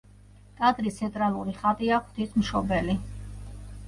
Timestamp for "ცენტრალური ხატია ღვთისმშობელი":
1.01-2.97